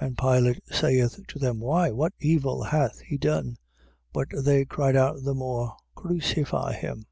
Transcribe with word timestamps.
15:14. 0.00 0.06
And 0.06 0.18
Pilate 0.18 0.62
saith 0.70 1.26
to 1.26 1.40
them: 1.40 1.58
Why, 1.58 1.90
what 1.90 2.12
evil 2.20 2.62
hath 2.62 3.00
he 3.00 3.18
done? 3.18 3.58
But 4.12 4.28
they 4.44 4.64
cried 4.64 4.94
out 4.94 5.24
the 5.24 5.34
more: 5.34 5.76
Crucify 5.96 6.74
him. 6.74 7.06